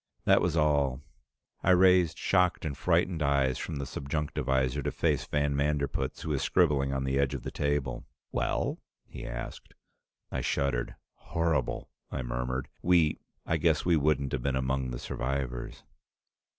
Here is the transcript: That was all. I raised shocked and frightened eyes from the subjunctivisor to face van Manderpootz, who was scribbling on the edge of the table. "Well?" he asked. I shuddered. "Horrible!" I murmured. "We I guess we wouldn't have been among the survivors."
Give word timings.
That 0.25 0.41
was 0.41 0.57
all. 0.57 1.03
I 1.61 1.69
raised 1.69 2.17
shocked 2.17 2.65
and 2.65 2.75
frightened 2.75 3.21
eyes 3.21 3.59
from 3.59 3.75
the 3.75 3.85
subjunctivisor 3.85 4.81
to 4.81 4.91
face 4.91 5.25
van 5.27 5.53
Manderpootz, 5.55 6.21
who 6.23 6.29
was 6.29 6.41
scribbling 6.41 6.91
on 6.91 7.03
the 7.03 7.19
edge 7.19 7.35
of 7.35 7.43
the 7.43 7.51
table. 7.51 8.07
"Well?" 8.31 8.79
he 9.05 9.27
asked. 9.27 9.75
I 10.31 10.41
shuddered. 10.41 10.95
"Horrible!" 11.17 11.91
I 12.09 12.23
murmured. 12.23 12.67
"We 12.81 13.19
I 13.45 13.57
guess 13.57 13.85
we 13.85 13.95
wouldn't 13.95 14.31
have 14.31 14.41
been 14.41 14.55
among 14.55 14.89
the 14.89 14.97
survivors." 14.97 15.83